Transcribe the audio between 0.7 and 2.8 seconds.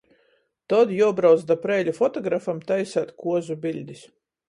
Tod juobrauc da Preiļu fotografam